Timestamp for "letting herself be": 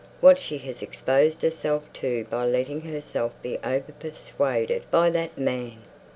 2.47-3.59